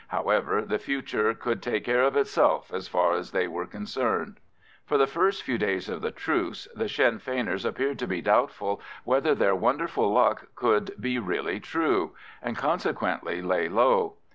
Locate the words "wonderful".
9.55-10.09